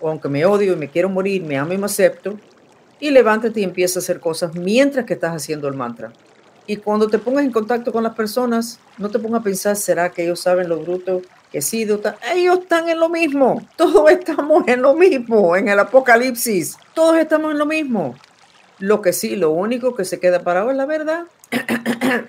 O 0.00 0.08
aunque 0.08 0.28
me 0.28 0.44
odio 0.44 0.72
y 0.72 0.76
me 0.76 0.88
quiero 0.88 1.08
morir, 1.08 1.42
me 1.42 1.58
amo 1.58 1.72
y 1.72 1.78
me 1.78 1.86
acepto 1.86 2.38
y 3.00 3.10
levántate 3.10 3.60
y 3.60 3.64
empieza 3.64 3.98
a 3.98 4.02
hacer 4.02 4.20
cosas 4.20 4.54
mientras 4.54 5.06
que 5.06 5.14
estás 5.14 5.34
haciendo 5.34 5.66
el 5.68 5.74
mantra. 5.74 6.12
Y 6.66 6.76
cuando 6.76 7.08
te 7.08 7.18
pongas 7.18 7.44
en 7.44 7.50
contacto 7.50 7.90
con 7.90 8.04
las 8.04 8.14
personas, 8.14 8.78
no 8.98 9.10
te 9.10 9.18
pongas 9.18 9.40
a 9.40 9.44
pensar, 9.44 9.76
¿será 9.76 10.10
que 10.10 10.22
ellos 10.22 10.40
saben 10.40 10.68
lo 10.68 10.78
bruto 10.78 11.22
que 11.50 11.62
sido? 11.62 12.00
Ellos 12.32 12.60
están 12.60 12.88
en 12.88 13.00
lo 13.00 13.08
mismo. 13.08 13.66
Todos 13.76 14.10
estamos 14.10 14.66
en 14.68 14.82
lo 14.82 14.94
mismo, 14.94 15.56
en 15.56 15.68
el 15.68 15.78
apocalipsis. 15.78 16.76
Todos 16.94 17.18
estamos 17.18 17.52
en 17.52 17.58
lo 17.58 17.66
mismo. 17.66 18.14
Lo 18.78 19.02
que 19.02 19.12
sí, 19.12 19.36
lo 19.36 19.50
único 19.50 19.94
que 19.94 20.04
se 20.04 20.20
queda 20.20 20.42
parado 20.42 20.70
es 20.70 20.76
la 20.76 20.86
verdad. 20.86 21.24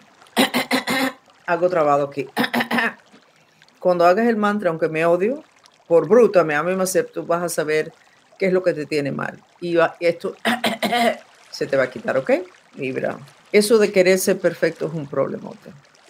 Hago 1.46 1.70
trabado 1.70 2.06
aquí. 2.06 2.28
Cuando 3.80 4.06
hagas 4.06 4.28
el 4.28 4.38
mantra, 4.38 4.70
aunque 4.70 4.90
me 4.90 5.06
odio, 5.06 5.44
por 5.88 6.08
bruta, 6.08 6.44
me 6.44 6.54
amo 6.56 6.70
y 6.70 6.76
me 6.76 6.84
acepto, 6.84 7.26
vas 7.26 7.42
a 7.42 7.50
saber 7.50 7.92
qué 8.38 8.48
es 8.48 8.54
lo 8.54 8.62
que 8.62 8.74
te 8.74 8.86
tiene 8.86 9.12
mal. 9.12 9.42
Y 9.60 9.78
esto 10.00 10.36
se 11.52 11.68
te 11.68 11.78
va 11.78 11.84
a 11.84 11.90
quitar, 11.90 12.18
¿ok? 12.18 12.32
Libra. 12.76 13.18
Eso 13.52 13.78
de 13.78 13.92
querer 13.92 14.20
ser 14.20 14.40
perfecto 14.40 14.88
es 14.88 14.94
un 14.94 15.08
problema. 15.08 15.50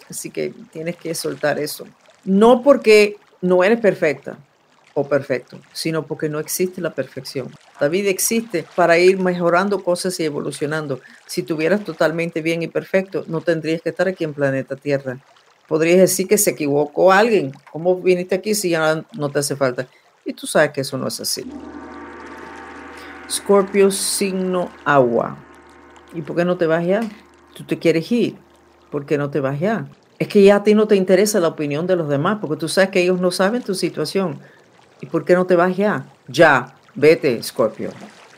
Así 0.08 0.30
que 0.30 0.52
tienes 0.70 0.96
que 0.96 1.14
soltar 1.14 1.58
eso. 1.58 1.86
No 2.24 2.62
porque 2.62 3.16
no 3.40 3.64
eres 3.64 3.80
perfecta, 3.80 4.38
o 4.94 5.08
perfecto, 5.08 5.58
sino 5.72 6.06
porque 6.06 6.28
no 6.28 6.38
existe 6.38 6.80
la 6.80 6.94
perfección. 6.94 7.50
La 7.80 7.88
vida 7.88 8.10
existe 8.10 8.64
para 8.76 8.98
ir 8.98 9.18
mejorando 9.18 9.82
cosas 9.82 10.18
y 10.20 10.24
evolucionando. 10.24 11.00
Si 11.26 11.42
tuvieras 11.42 11.84
totalmente 11.84 12.42
bien 12.42 12.62
y 12.62 12.68
perfecto, 12.68 13.24
no 13.26 13.40
tendrías 13.40 13.80
que 13.80 13.90
estar 13.90 14.08
aquí 14.08 14.24
en 14.24 14.34
planeta 14.34 14.76
Tierra. 14.76 15.18
Podrías 15.66 15.98
decir 15.98 16.28
que 16.28 16.36
se 16.36 16.50
equivocó 16.50 17.12
alguien. 17.12 17.52
¿Cómo 17.70 17.96
viniste 17.96 18.34
aquí 18.34 18.54
si 18.54 18.70
ya 18.70 19.04
no 19.14 19.30
te 19.30 19.38
hace 19.38 19.56
falta? 19.56 19.88
Y 20.24 20.34
tú 20.34 20.46
sabes 20.46 20.70
que 20.70 20.82
eso 20.82 20.98
no 20.98 21.08
es 21.08 21.20
así. 21.20 21.44
Scorpio, 23.30 23.90
signo 23.90 24.70
agua. 24.84 25.38
¿Y 26.12 26.20
por 26.20 26.36
qué 26.36 26.44
no 26.44 26.58
te 26.58 26.66
vas 26.66 26.84
ya? 26.84 27.00
Tú 27.54 27.64
te 27.64 27.78
quieres 27.78 28.10
ir. 28.12 28.36
¿Por 28.90 29.06
qué 29.06 29.16
no 29.16 29.30
te 29.30 29.40
vas 29.40 29.58
ya? 29.58 29.86
Es 30.22 30.28
que 30.28 30.40
ya 30.40 30.54
a 30.54 30.62
ti 30.62 30.76
no 30.76 30.86
te 30.86 30.94
interesa 30.94 31.40
la 31.40 31.48
opinión 31.48 31.88
de 31.88 31.96
los 31.96 32.08
demás, 32.08 32.38
porque 32.40 32.54
tú 32.54 32.68
sabes 32.68 32.90
que 32.90 33.00
ellos 33.00 33.20
no 33.20 33.32
saben 33.32 33.60
tu 33.60 33.74
situación. 33.74 34.38
¿Y 35.00 35.06
por 35.06 35.24
qué 35.24 35.34
no 35.34 35.46
te 35.46 35.56
vas 35.56 35.76
ya? 35.76 36.06
Ya, 36.28 36.76
vete, 36.94 37.42
Scorpio. 37.42 37.90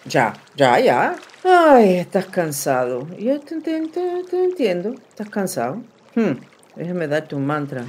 Ya, 0.07 0.33
ya, 0.57 0.81
ya. 0.81 1.15
Ay, 1.45 1.97
estás 1.97 2.25
cansado. 2.25 3.07
Yo 3.19 3.39
te, 3.39 3.77
entiendo, 3.77 4.95
estás 5.11 5.29
cansado. 5.29 5.83
Hmm, 6.15 6.39
déjame 6.75 7.07
darte 7.07 7.35
un 7.35 7.45
mantra. 7.45 7.85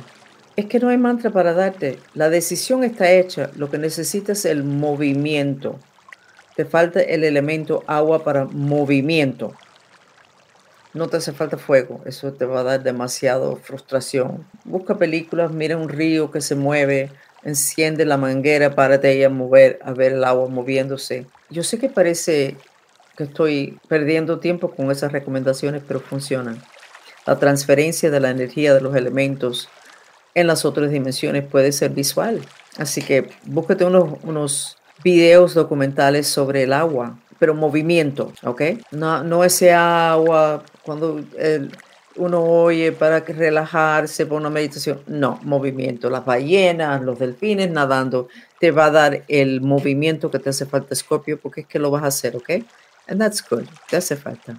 Es 0.57 0.65
que 0.65 0.77
no 0.81 0.89
hay 0.89 0.97
mantra 0.97 1.29
para 1.29 1.53
darte. 1.53 1.97
La 2.15 2.29
decisión 2.29 2.83
está 2.83 3.09
hecha. 3.09 3.49
Lo 3.55 3.71
que 3.71 3.77
necesitas 3.77 4.39
es 4.39 4.51
el 4.51 4.65
movimiento. 4.65 5.79
Te 6.57 6.65
falta 6.65 6.99
el 6.99 7.23
elemento 7.23 7.85
agua 7.87 8.25
para 8.25 8.43
movimiento. 8.43 9.53
No 10.95 11.09
te 11.09 11.17
hace 11.17 11.33
falta 11.33 11.57
fuego. 11.57 12.01
Eso 12.05 12.31
te 12.31 12.45
va 12.45 12.61
a 12.61 12.63
dar 12.63 12.81
demasiado 12.81 13.57
frustración. 13.57 14.47
Busca 14.63 14.97
películas, 14.97 15.51
mira 15.51 15.75
un 15.75 15.89
río 15.89 16.31
que 16.31 16.39
se 16.39 16.55
mueve, 16.55 17.11
enciende 17.43 18.05
la 18.05 18.15
manguera, 18.15 18.75
párate 18.75 19.09
ahí 19.09 19.23
a 19.25 19.29
mover, 19.29 19.77
a 19.83 19.91
ver 19.91 20.13
el 20.13 20.23
agua 20.23 20.47
moviéndose. 20.47 21.25
Yo 21.49 21.63
sé 21.63 21.79
que 21.79 21.89
parece 21.89 22.55
que 23.17 23.25
estoy 23.25 23.77
perdiendo 23.89 24.39
tiempo 24.39 24.71
con 24.71 24.89
esas 24.89 25.11
recomendaciones, 25.11 25.83
pero 25.85 25.99
funcionan. 25.99 26.61
La 27.25 27.39
transferencia 27.39 28.09
de 28.09 28.21
la 28.21 28.29
energía 28.29 28.73
de 28.73 28.79
los 28.79 28.95
elementos 28.95 29.67
en 30.33 30.47
las 30.47 30.63
otras 30.63 30.91
dimensiones 30.91 31.43
puede 31.43 31.73
ser 31.73 31.91
visual. 31.91 32.39
Así 32.77 33.01
que 33.01 33.29
búscate 33.43 33.83
unos, 33.83 34.17
unos 34.23 34.77
videos 35.03 35.55
documentales 35.55 36.27
sobre 36.27 36.63
el 36.63 36.71
agua, 36.71 37.19
pero 37.39 37.53
movimiento, 37.53 38.31
¿ok? 38.43 38.61
No, 38.91 39.23
no 39.23 39.43
ese 39.43 39.73
agua 39.73 40.63
cuando 40.83 41.21
uno 42.17 42.41
oye 42.43 42.91
para 42.91 43.19
relajarse, 43.19 44.25
para 44.25 44.37
una 44.37 44.49
meditación. 44.49 45.01
No, 45.07 45.39
movimiento. 45.43 46.09
Las 46.09 46.25
ballenas, 46.25 47.01
los 47.01 47.19
delfines 47.19 47.69
nadando, 47.69 48.29
te 48.59 48.71
va 48.71 48.85
a 48.85 48.91
dar 48.91 49.23
el 49.27 49.61
movimiento 49.61 50.31
que 50.31 50.39
te 50.39 50.49
hace 50.49 50.65
falta, 50.65 50.95
Scorpio, 50.95 51.39
porque 51.39 51.61
es 51.61 51.67
que 51.67 51.79
lo 51.79 51.91
vas 51.91 52.03
a 52.03 52.07
hacer, 52.07 52.35
¿ok? 52.35 52.49
And 53.07 53.19
that's 53.19 53.43
good. 53.47 53.65
Te 53.89 53.97
hace 53.97 54.15
falta. 54.15 54.55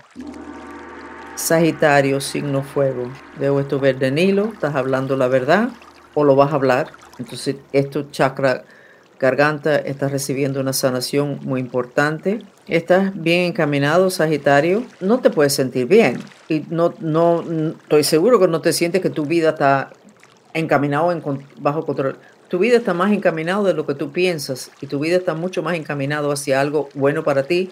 Sagitario, 1.34 2.20
signo 2.20 2.62
fuego. 2.62 3.10
Veo 3.38 3.60
esto 3.60 3.78
verde 3.78 4.10
Nilo, 4.10 4.50
estás 4.52 4.74
hablando 4.74 5.16
la 5.16 5.28
verdad 5.28 5.68
o 6.14 6.24
lo 6.24 6.36
vas 6.36 6.52
a 6.52 6.56
hablar. 6.56 6.92
Entonces, 7.18 7.56
esto 7.72 8.10
chakra 8.10 8.64
garganta 9.18 9.76
está 9.76 10.08
recibiendo 10.08 10.60
una 10.60 10.72
sanación 10.72 11.40
muy 11.42 11.60
importante. 11.60 12.40
Estás 12.66 13.12
bien 13.14 13.42
encaminado, 13.42 14.10
Sagitario. 14.10 14.84
No 15.00 15.20
te 15.20 15.30
puedes 15.30 15.52
sentir 15.52 15.86
bien. 15.86 16.18
Y 16.48 16.64
no, 16.68 16.94
no, 17.00 17.44
estoy 17.82 18.04
seguro 18.04 18.38
que 18.38 18.48
no 18.48 18.60
te 18.60 18.72
sientes 18.72 19.00
que 19.00 19.10
tu 19.10 19.26
vida 19.26 19.50
está 19.50 19.90
encaminado 20.54 21.12
en, 21.12 21.22
bajo 21.58 21.84
control. 21.84 22.16
Tu 22.48 22.58
vida 22.58 22.76
está 22.76 22.94
más 22.94 23.12
encaminado 23.12 23.64
de 23.64 23.74
lo 23.74 23.86
que 23.86 23.94
tú 23.94 24.12
piensas 24.12 24.70
y 24.80 24.86
tu 24.86 25.00
vida 25.00 25.16
está 25.16 25.34
mucho 25.34 25.62
más 25.62 25.74
encaminado 25.74 26.30
hacia 26.30 26.60
algo 26.60 26.88
bueno 26.94 27.24
para 27.24 27.42
ti 27.42 27.70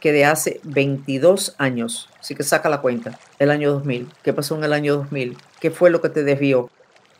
que 0.00 0.12
de 0.12 0.24
hace 0.24 0.60
22 0.64 1.54
años. 1.58 2.10
Así 2.20 2.34
que 2.34 2.42
saca 2.42 2.68
la 2.68 2.80
cuenta. 2.80 3.18
El 3.38 3.50
año 3.50 3.72
2000. 3.72 4.08
¿Qué 4.22 4.32
pasó 4.32 4.56
en 4.56 4.64
el 4.64 4.72
año 4.72 4.96
2000? 4.96 5.36
¿Qué 5.60 5.70
fue 5.70 5.90
lo 5.90 6.02
que 6.02 6.10
te 6.10 6.24
desvió? 6.24 6.70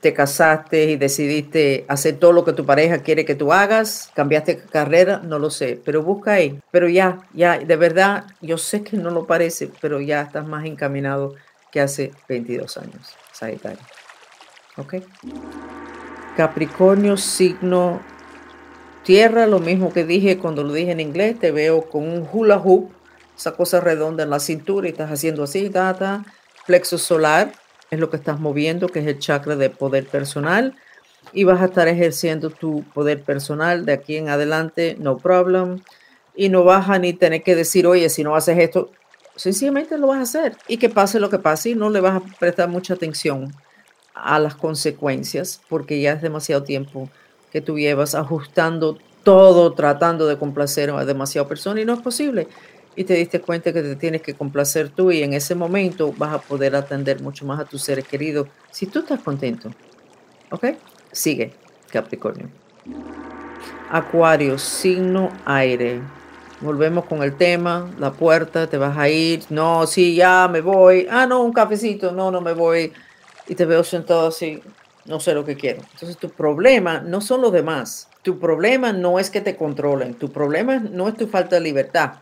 Te 0.04 0.12
casaste 0.12 0.84
y 0.90 0.96
decidiste 0.96 1.86
hacer 1.88 2.18
todo 2.18 2.32
lo 2.32 2.44
que 2.44 2.52
tu 2.52 2.66
pareja 2.66 2.98
quiere 2.98 3.24
que 3.24 3.34
tú 3.34 3.54
hagas, 3.54 4.10
cambiaste 4.12 4.58
carrera, 4.58 5.22
no 5.24 5.38
lo 5.38 5.48
sé, 5.48 5.80
pero 5.82 6.02
busca 6.02 6.34
ahí. 6.34 6.60
Pero 6.70 6.90
ya, 6.90 7.26
ya, 7.32 7.58
de 7.58 7.76
verdad, 7.76 8.26
yo 8.42 8.58
sé 8.58 8.82
que 8.82 8.98
no 8.98 9.08
lo 9.10 9.26
parece, 9.26 9.70
pero 9.80 10.02
ya 10.02 10.20
estás 10.20 10.46
más 10.46 10.66
encaminado 10.66 11.36
que 11.72 11.80
hace 11.80 12.12
22 12.28 12.76
años, 12.76 13.14
Sagitario. 13.32 13.78
¿Ok? 14.76 14.96
Capricornio, 16.36 17.16
signo 17.16 18.02
tierra, 19.04 19.46
lo 19.46 19.58
mismo 19.58 19.90
que 19.90 20.04
dije 20.04 20.36
cuando 20.36 20.64
lo 20.64 20.74
dije 20.74 20.92
en 20.92 21.00
inglés, 21.00 21.38
te 21.38 21.50
veo 21.50 21.88
con 21.88 22.02
un 22.06 22.28
hula 22.30 22.58
hoop, 22.58 22.90
esa 23.34 23.52
cosa 23.52 23.80
redonda 23.80 24.24
en 24.24 24.28
la 24.28 24.38
cintura 24.38 24.86
y 24.86 24.90
estás 24.90 25.10
haciendo 25.10 25.44
así, 25.44 25.70
data, 25.70 26.26
plexo 26.66 26.98
solar, 26.98 27.52
es 27.94 28.00
lo 28.00 28.10
que 28.10 28.16
estás 28.16 28.40
moviendo, 28.40 28.88
que 28.88 29.00
es 29.00 29.06
el 29.06 29.18
chakra 29.18 29.56
de 29.56 29.70
poder 29.70 30.06
personal. 30.06 30.74
Y 31.32 31.44
vas 31.44 31.60
a 31.62 31.66
estar 31.66 31.88
ejerciendo 31.88 32.50
tu 32.50 32.84
poder 32.94 33.22
personal 33.22 33.86
de 33.86 33.92
aquí 33.92 34.16
en 34.16 34.28
adelante, 34.28 34.96
no 34.98 35.16
problem. 35.16 35.80
Y 36.36 36.48
no 36.48 36.64
vas 36.64 36.88
a 36.90 36.98
ni 36.98 37.12
tener 37.12 37.42
que 37.42 37.54
decir, 37.54 37.86
oye, 37.86 38.08
si 38.08 38.22
no 38.22 38.36
haces 38.36 38.58
esto, 38.58 38.90
sencillamente 39.36 39.98
lo 39.98 40.08
vas 40.08 40.18
a 40.18 40.22
hacer. 40.22 40.56
Y 40.68 40.76
que 40.76 40.88
pase 40.88 41.20
lo 41.20 41.30
que 41.30 41.38
pase 41.38 41.70
y 41.70 41.74
no 41.74 41.90
le 41.90 42.00
vas 42.00 42.16
a 42.16 42.38
prestar 42.38 42.68
mucha 42.68 42.94
atención 42.94 43.54
a 44.14 44.38
las 44.38 44.54
consecuencias, 44.54 45.60
porque 45.68 46.00
ya 46.00 46.12
es 46.12 46.22
demasiado 46.22 46.62
tiempo 46.62 47.08
que 47.50 47.60
tú 47.60 47.78
llevas 47.78 48.14
ajustando 48.14 48.98
todo, 49.22 49.72
tratando 49.72 50.26
de 50.26 50.38
complacer 50.38 50.90
a 50.90 51.04
demasiada 51.04 51.48
persona 51.48 51.80
y 51.80 51.84
no 51.84 51.94
es 51.94 52.00
posible 52.00 52.48
y 52.96 53.04
te 53.04 53.14
diste 53.14 53.40
cuenta 53.40 53.72
que 53.72 53.82
te 53.82 53.96
tienes 53.96 54.22
que 54.22 54.34
complacer 54.34 54.88
tú 54.88 55.10
y 55.10 55.22
en 55.22 55.34
ese 55.34 55.54
momento 55.54 56.12
vas 56.16 56.34
a 56.34 56.38
poder 56.40 56.76
atender 56.76 57.22
mucho 57.22 57.44
más 57.44 57.60
a 57.60 57.64
tus 57.64 57.82
seres 57.82 58.06
queridos 58.06 58.48
si 58.70 58.86
tú 58.86 59.00
estás 59.00 59.20
contento. 59.20 59.70
¿Ok? 60.50 60.66
Sigue, 61.10 61.52
Capricornio. 61.90 62.48
Acuario, 63.90 64.58
signo 64.58 65.30
aire. 65.44 66.00
Volvemos 66.60 67.04
con 67.06 67.22
el 67.22 67.36
tema, 67.36 67.90
la 67.98 68.12
puerta, 68.12 68.66
te 68.66 68.78
vas 68.78 68.96
a 68.96 69.08
ir. 69.08 69.44
No, 69.50 69.86
sí, 69.86 70.14
ya 70.14 70.48
me 70.50 70.60
voy. 70.60 71.06
Ah, 71.10 71.26
no, 71.26 71.42
un 71.42 71.52
cafecito. 71.52 72.12
No, 72.12 72.30
no 72.30 72.40
me 72.40 72.52
voy. 72.54 72.92
Y 73.46 73.54
te 73.54 73.64
veo 73.64 73.84
sentado 73.84 74.28
así. 74.28 74.62
No 75.04 75.20
sé 75.20 75.34
lo 75.34 75.44
que 75.44 75.56
quiero. 75.56 75.82
Entonces 75.92 76.16
tu 76.16 76.30
problema 76.30 77.00
no 77.00 77.20
son 77.20 77.42
los 77.42 77.52
demás. 77.52 78.08
Tu 78.22 78.38
problema 78.38 78.92
no 78.92 79.18
es 79.18 79.28
que 79.28 79.40
te 79.40 79.56
controlen. 79.56 80.14
Tu 80.14 80.32
problema 80.32 80.78
no 80.78 81.08
es 81.08 81.16
tu 81.16 81.26
falta 81.26 81.56
de 81.56 81.60
libertad. 81.60 82.14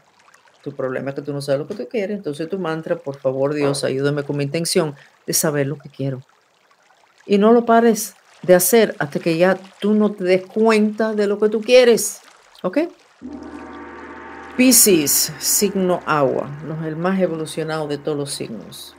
Tu 0.62 0.72
problema 0.72 1.10
es 1.10 1.16
que 1.16 1.22
tú 1.22 1.32
no 1.32 1.40
sabes 1.40 1.60
lo 1.60 1.66
que 1.66 1.74
tú 1.74 1.88
quieres. 1.88 2.16
Entonces 2.16 2.48
tu 2.48 2.58
mantra, 2.58 2.96
por 2.96 3.16
favor 3.16 3.54
Dios, 3.54 3.84
ayúdame 3.84 4.22
con 4.22 4.36
mi 4.36 4.44
intención 4.44 4.94
de 5.26 5.32
saber 5.32 5.66
lo 5.66 5.76
que 5.76 5.88
quiero. 5.88 6.22
Y 7.26 7.38
no 7.38 7.52
lo 7.52 7.64
pares 7.64 8.14
de 8.42 8.54
hacer 8.54 8.94
hasta 8.98 9.20
que 9.20 9.36
ya 9.36 9.58
tú 9.80 9.94
no 9.94 10.12
te 10.12 10.24
des 10.24 10.46
cuenta 10.46 11.14
de 11.14 11.26
lo 11.26 11.38
que 11.38 11.48
tú 11.48 11.60
quieres. 11.60 12.20
¿Ok? 12.62 12.78
Piscis, 14.56 15.32
signo 15.38 16.00
agua, 16.06 16.50
el 16.84 16.96
más 16.96 17.20
evolucionado 17.20 17.88
de 17.88 17.98
todos 17.98 18.18
los 18.18 18.32
signos 18.32 18.96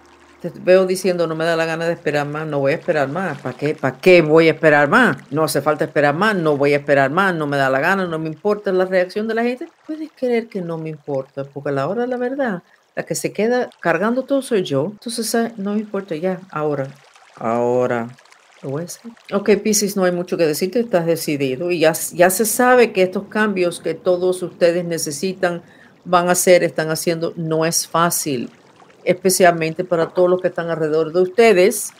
te 0.49 0.59
veo 0.59 0.85
diciendo 0.85 1.27
no 1.27 1.35
me 1.35 1.45
da 1.45 1.55
la 1.55 1.65
gana 1.65 1.85
de 1.85 1.93
esperar 1.93 2.27
más, 2.27 2.47
no 2.47 2.59
voy 2.59 2.73
a 2.73 2.75
esperar 2.75 3.07
más. 3.09 3.39
¿Para 3.39 3.57
qué? 3.57 3.75
¿Para 3.75 3.97
qué 3.97 4.21
voy 4.21 4.47
a 4.47 4.51
esperar 4.51 4.89
más? 4.89 5.17
No 5.31 5.43
hace 5.43 5.61
falta 5.61 5.85
esperar 5.85 6.15
más, 6.15 6.35
no 6.35 6.57
voy 6.57 6.73
a 6.73 6.77
esperar 6.77 7.11
más, 7.11 7.33
no 7.35 7.47
me 7.47 7.57
da 7.57 7.69
la 7.69 7.79
gana, 7.79 8.05
no 8.05 8.19
me 8.19 8.27
importa 8.27 8.71
la 8.71 8.85
reacción 8.85 9.27
de 9.27 9.35
la 9.35 9.43
gente. 9.43 9.67
Puedes 9.87 10.09
creer 10.15 10.47
que 10.47 10.61
no 10.61 10.77
me 10.77 10.89
importa, 10.89 11.43
porque 11.43 11.69
a 11.69 11.73
la 11.73 11.87
hora 11.87 12.01
de 12.01 12.07
la 12.07 12.17
verdad, 12.17 12.63
la 12.95 13.03
que 13.03 13.15
se 13.15 13.31
queda 13.31 13.69
cargando 13.79 14.23
todo 14.23 14.41
soy 14.41 14.63
yo. 14.63 14.89
Entonces, 14.91 15.53
no 15.57 15.73
me 15.73 15.79
importa 15.79 16.15
ya, 16.15 16.39
ahora, 16.51 16.87
ahora. 17.35 18.09
Lo 18.61 18.69
voy 18.69 18.83
a 18.83 18.85
hacer. 18.85 19.11
Ok, 19.33 19.49
Pisces, 19.61 19.97
no 19.97 20.03
hay 20.03 20.11
mucho 20.11 20.37
que 20.37 20.45
decirte, 20.45 20.79
estás 20.79 21.05
decidido 21.05 21.69
y 21.69 21.79
ya, 21.79 21.93
ya 22.13 22.29
se 22.29 22.45
sabe 22.45 22.93
que 22.93 23.03
estos 23.03 23.25
cambios 23.27 23.79
que 23.79 23.93
todos 23.93 24.41
ustedes 24.41 24.85
necesitan 24.85 25.61
van 26.05 26.29
a 26.29 26.31
hacer, 26.31 26.63
están 26.63 26.89
haciendo, 26.89 27.33
no 27.35 27.65
es 27.65 27.87
fácil 27.87 28.49
especialmente 29.05 29.83
para 29.83 30.09
todos 30.09 30.29
los 30.29 30.41
que 30.41 30.47
están 30.47 30.69
alrededor 30.69 31.11
de 31.11 31.21
ustedes, 31.21 31.91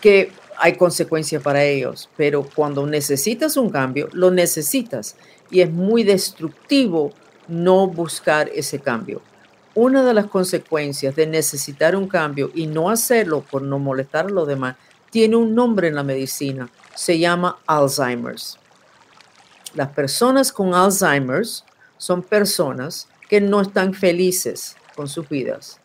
que 0.00 0.32
hay 0.58 0.76
consecuencias 0.76 1.42
para 1.42 1.64
ellos. 1.64 2.08
Pero 2.16 2.46
cuando 2.54 2.86
necesitas 2.86 3.56
un 3.56 3.70
cambio, 3.70 4.08
lo 4.12 4.30
necesitas 4.30 5.16
y 5.50 5.60
es 5.60 5.70
muy 5.70 6.02
destructivo 6.02 7.12
no 7.48 7.86
buscar 7.86 8.48
ese 8.54 8.78
cambio. 8.78 9.22
Una 9.74 10.04
de 10.04 10.14
las 10.14 10.26
consecuencias 10.26 11.16
de 11.16 11.26
necesitar 11.26 11.96
un 11.96 12.06
cambio 12.06 12.50
y 12.54 12.66
no 12.66 12.90
hacerlo 12.90 13.44
por 13.50 13.62
no 13.62 13.78
molestar 13.78 14.26
a 14.26 14.30
los 14.30 14.46
demás 14.46 14.76
tiene 15.10 15.36
un 15.36 15.54
nombre 15.54 15.88
en 15.88 15.94
la 15.94 16.02
medicina, 16.02 16.70
se 16.94 17.18
llama 17.18 17.58
Alzheimer's. 17.66 18.58
Las 19.74 19.88
personas 19.88 20.52
con 20.52 20.74
Alzheimer's 20.74 21.64
son 21.98 22.22
personas 22.22 23.08
que 23.28 23.40
no 23.40 23.60
están 23.60 23.94
felices 23.94 24.76
con 24.94 25.08
sus 25.08 25.28
vidas 25.28 25.80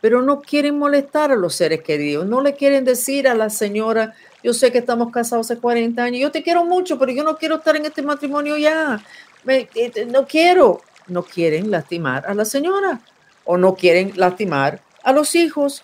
pero 0.00 0.22
no 0.22 0.40
quieren 0.40 0.78
molestar 0.78 1.32
a 1.32 1.36
los 1.36 1.54
seres 1.54 1.82
queridos, 1.82 2.26
no 2.26 2.40
le 2.40 2.54
quieren 2.54 2.84
decir 2.84 3.28
a 3.28 3.34
la 3.34 3.50
señora 3.50 4.14
yo 4.42 4.54
sé 4.54 4.72
que 4.72 4.78
estamos 4.78 5.12
casados 5.12 5.50
hace 5.50 5.60
40 5.60 6.02
años, 6.02 6.20
yo 6.20 6.30
te 6.30 6.42
quiero 6.42 6.64
mucho, 6.64 6.98
pero 6.98 7.12
yo 7.12 7.24
no 7.24 7.36
quiero 7.36 7.56
estar 7.56 7.76
en 7.76 7.84
este 7.84 8.02
matrimonio 8.02 8.56
ya, 8.56 9.02
eh, 9.46 10.06
no 10.08 10.26
quiero. 10.26 10.80
No 11.08 11.24
quieren 11.24 11.72
lastimar 11.72 12.24
a 12.26 12.34
la 12.34 12.44
señora 12.44 13.00
o 13.44 13.56
no 13.56 13.74
quieren 13.74 14.12
lastimar 14.14 14.80
a 15.02 15.12
los 15.12 15.34
hijos 15.34 15.82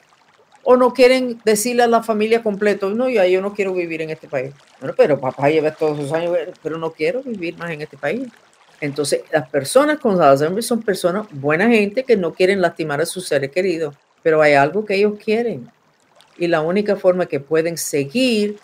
o 0.62 0.76
no 0.76 0.92
quieren 0.94 1.40
decirle 1.44 1.82
a 1.82 1.88
la 1.88 2.02
familia 2.02 2.44
completa, 2.44 2.87
no, 2.87 3.08
ya 3.08 3.26
yo 3.26 3.40
no 3.40 3.52
quiero 3.52 3.73
vivir 3.75 4.02
en 4.02 4.11
este 4.11 4.28
país. 4.28 4.54
Bueno, 4.78 4.94
pero 4.96 5.18
papá 5.20 5.49
lleva 5.49 5.73
todos 5.73 5.99
esos 5.99 6.12
años, 6.12 6.37
pero 6.62 6.78
no 6.78 6.92
quiero 6.92 7.23
vivir 7.23 7.56
más 7.58 7.70
en 7.70 7.82
este 7.82 7.96
país. 7.96 8.28
Entonces, 8.80 9.23
las 9.33 9.49
personas 9.49 9.99
con 9.99 10.21
Alzheimer 10.21 10.62
son 10.62 10.83
personas, 10.83 11.26
buena 11.30 11.68
gente, 11.68 12.04
que 12.04 12.16
no 12.16 12.35
quieren 12.35 12.61
lastimar 12.61 13.00
a 13.00 13.06
sus 13.06 13.26
seres 13.26 13.50
queridos, 13.50 13.95
pero 14.23 14.42
hay 14.42 14.54
algo 14.54 14.85
que 14.85 14.97
ellos 14.97 15.14
quieren. 15.23 15.71
Y 16.37 16.47
la 16.49 16.61
única 16.61 16.97
forma 16.97 17.26
que 17.26 17.40
pueden 17.40 17.78
seguir 17.78 18.59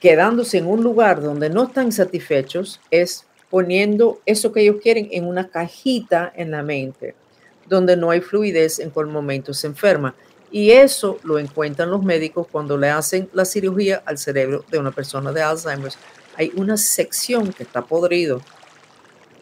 quedándose 0.00 0.58
en 0.58 0.66
un 0.66 0.82
lugar 0.82 1.22
donde 1.22 1.48
no 1.48 1.64
están 1.64 1.92
satisfechos 1.92 2.80
es 2.90 3.26
poniendo 3.48 4.20
eso 4.26 4.52
que 4.52 4.62
ellos 4.62 4.76
quieren 4.82 5.08
en 5.12 5.26
una 5.26 5.48
cajita 5.48 6.32
en 6.34 6.50
la 6.50 6.62
mente, 6.62 7.14
donde 7.68 7.96
no 7.96 8.10
hay 8.10 8.20
fluidez 8.20 8.80
en 8.80 8.90
cual 8.90 9.06
momento 9.06 9.54
se 9.54 9.68
enferma. 9.68 10.14
Y 10.50 10.72
eso 10.72 11.18
lo 11.22 11.38
encuentran 11.38 11.90
los 11.90 12.02
médicos 12.02 12.46
cuando 12.50 12.76
le 12.76 12.90
hacen 12.90 13.28
la 13.32 13.44
cirugía 13.44 14.02
al 14.04 14.18
cerebro 14.18 14.64
de 14.70 14.78
una 14.78 14.90
persona 14.90 15.32
de 15.32 15.42
Alzheimer. 15.42 15.92
Hay 16.36 16.52
una 16.56 16.76
sección 16.76 17.52
que 17.52 17.62
está 17.62 17.82
podrido 17.82 18.40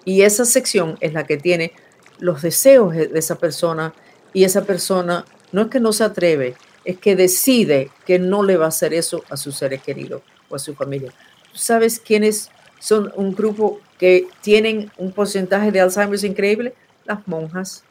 y 0.04 0.22
esa 0.22 0.44
sección 0.44 0.96
es 1.00 1.12
la 1.12 1.24
que 1.24 1.36
tiene 1.36 1.72
los 2.18 2.42
deseos 2.42 2.94
de 2.94 3.10
esa 3.14 3.36
persona 3.36 3.94
y 4.32 4.44
esa 4.44 4.64
persona 4.64 5.24
no 5.52 5.62
es 5.62 5.68
que 5.68 5.80
no 5.80 5.92
se 5.92 6.04
atreve, 6.04 6.54
es 6.84 6.98
que 6.98 7.16
decide 7.16 7.90
que 8.06 8.18
no 8.18 8.42
le 8.42 8.56
va 8.56 8.66
a 8.66 8.68
hacer 8.68 8.94
eso 8.94 9.22
a 9.28 9.36
sus 9.36 9.56
seres 9.56 9.82
queridos 9.82 10.22
o 10.48 10.56
a 10.56 10.58
su 10.58 10.74
familia. 10.74 11.12
sabes 11.52 12.00
quiénes 12.00 12.50
son 12.80 13.12
un 13.14 13.34
grupo 13.34 13.80
que 13.98 14.26
tienen 14.40 14.90
un 14.96 15.12
porcentaje 15.12 15.70
de 15.70 15.80
Alzheimer 15.80 16.24
increíble? 16.24 16.74
Las 17.04 17.26
monjas. 17.28 17.84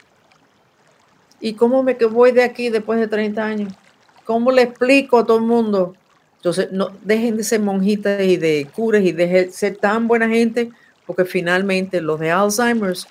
¿Y 1.40 1.54
cómo 1.54 1.82
me 1.82 1.94
voy 1.94 2.32
de 2.32 2.42
aquí 2.42 2.68
después 2.68 3.00
de 3.00 3.08
30 3.08 3.42
años? 3.42 3.72
¿Cómo 4.24 4.52
le 4.52 4.62
explico 4.62 5.18
a 5.18 5.26
todo 5.26 5.38
el 5.38 5.44
mundo? 5.44 5.94
Entonces, 6.36 6.70
no 6.72 6.90
dejen 7.02 7.36
de 7.36 7.44
ser 7.44 7.60
monjitas 7.60 8.20
y 8.22 8.36
de 8.36 8.68
curas 8.74 9.02
y 9.02 9.12
de 9.12 9.50
ser 9.50 9.76
tan 9.76 10.08
buena 10.08 10.28
gente 10.28 10.70
porque 11.06 11.24
finalmente 11.24 12.00
los 12.00 12.20
de 12.20 12.30
Alzheimer's, 12.30 13.06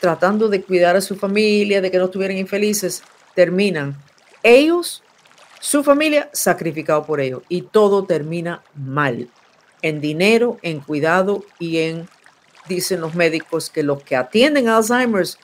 tratando 0.00 0.48
de 0.48 0.62
cuidar 0.62 0.96
a 0.96 1.00
su 1.00 1.16
familia, 1.16 1.80
de 1.80 1.90
que 1.90 1.98
no 1.98 2.06
estuvieran 2.06 2.36
infelices, 2.36 3.02
terminan 3.34 3.96
ellos, 4.42 5.02
su 5.60 5.82
familia, 5.82 6.30
sacrificado 6.32 7.04
por 7.04 7.20
ellos. 7.20 7.42
Y 7.48 7.62
todo 7.62 8.04
termina 8.04 8.62
mal, 8.74 9.28
en 9.82 10.00
dinero, 10.00 10.58
en 10.62 10.80
cuidado 10.80 11.44
y 11.58 11.78
en, 11.78 12.08
dicen 12.68 13.00
los 13.00 13.14
médicos, 13.14 13.70
que 13.70 13.82
los 13.82 14.02
que 14.02 14.16
atienden 14.16 14.68
Alzheimer's 14.68 15.38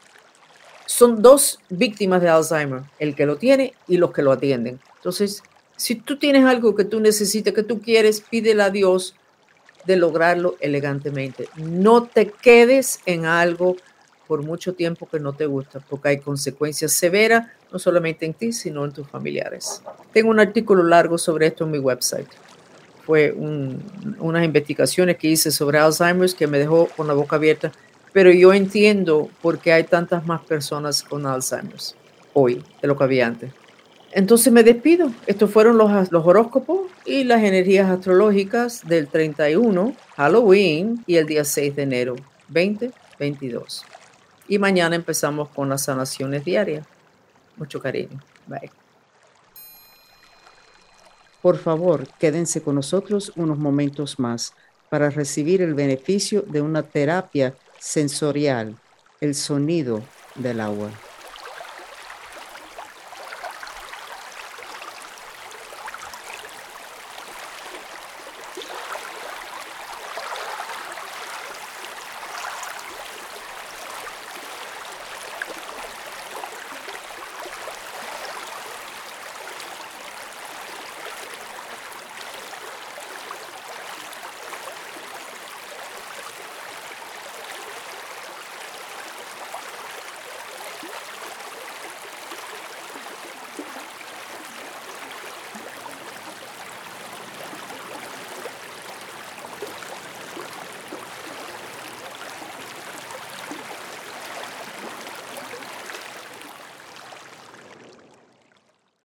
son 0.86 1.22
dos 1.22 1.58
víctimas 1.70 2.20
de 2.20 2.28
Alzheimer, 2.28 2.82
el 2.98 3.14
que 3.14 3.26
lo 3.26 3.36
tiene 3.36 3.74
y 3.88 3.96
los 3.96 4.12
que 4.12 4.22
lo 4.22 4.32
atienden. 4.32 4.80
Entonces, 4.96 5.42
si 5.76 5.94
tú 5.94 6.18
tienes 6.18 6.44
algo 6.44 6.74
que 6.74 6.84
tú 6.84 7.00
necesitas, 7.00 7.54
que 7.54 7.62
tú 7.62 7.80
quieres, 7.80 8.20
pídele 8.20 8.62
a 8.62 8.70
Dios 8.70 9.16
de 9.84 9.96
lograrlo 9.96 10.56
elegantemente. 10.60 11.48
No 11.56 12.04
te 12.04 12.28
quedes 12.30 13.00
en 13.06 13.26
algo 13.26 13.76
por 14.26 14.42
mucho 14.42 14.74
tiempo 14.74 15.08
que 15.08 15.20
no 15.20 15.34
te 15.34 15.46
gusta, 15.46 15.80
porque 15.80 16.08
hay 16.08 16.18
consecuencias 16.18 16.92
severas, 16.92 17.48
no 17.70 17.78
solamente 17.78 18.24
en 18.24 18.34
ti, 18.34 18.52
sino 18.52 18.84
en 18.84 18.92
tus 18.92 19.06
familiares. 19.08 19.82
Tengo 20.12 20.30
un 20.30 20.40
artículo 20.40 20.82
largo 20.82 21.18
sobre 21.18 21.48
esto 21.48 21.64
en 21.64 21.72
mi 21.72 21.78
website. 21.78 22.28
Fue 23.04 23.32
unas 23.32 24.44
investigaciones 24.44 25.16
que 25.16 25.28
hice 25.28 25.50
sobre 25.50 25.78
Alzheimer's 25.78 26.34
que 26.34 26.46
me 26.46 26.58
dejó 26.58 26.86
con 26.96 27.08
la 27.08 27.14
boca 27.14 27.36
abierta, 27.36 27.72
pero 28.12 28.30
yo 28.30 28.52
entiendo 28.52 29.28
por 29.42 29.58
qué 29.58 29.72
hay 29.72 29.84
tantas 29.84 30.24
más 30.24 30.40
personas 30.42 31.02
con 31.02 31.26
Alzheimer's 31.26 31.96
hoy 32.32 32.62
de 32.80 32.88
lo 32.88 32.96
que 32.96 33.04
había 33.04 33.26
antes. 33.26 33.52
Entonces 34.12 34.52
me 34.52 34.62
despido. 34.62 35.10
Estos 35.26 35.50
fueron 35.50 35.78
los, 35.78 35.90
horóscopos 36.12 36.90
y 37.06 37.24
las 37.24 37.42
energías 37.42 37.88
astrológicas 37.90 38.86
del 38.86 39.08
31, 39.08 39.96
Halloween 40.16 41.02
y 41.06 41.16
el 41.16 41.26
día 41.26 41.44
6 41.44 41.74
de 41.76 41.82
enero 41.82 42.16
2022. 42.48 43.84
Y 44.48 44.58
mañana 44.58 44.96
empezamos 44.96 45.48
con 45.48 45.70
las 45.70 45.84
sanaciones 45.84 46.44
diarias. 46.44 46.86
Mucho 47.56 47.80
cariño. 47.80 48.20
Bye. 48.46 48.70
Por 51.40 51.56
favor, 51.56 52.06
quédense 52.18 52.62
con 52.62 52.74
nosotros 52.74 53.32
unos 53.34 53.58
momentos 53.58 54.18
más 54.18 54.54
para 54.90 55.08
recibir 55.08 55.62
el 55.62 55.74
beneficio 55.74 56.42
de 56.42 56.60
una 56.60 56.82
terapia 56.82 57.54
sensorial, 57.78 58.76
el 59.20 59.34
sonido 59.34 60.02
del 60.36 60.60
agua. 60.60 60.90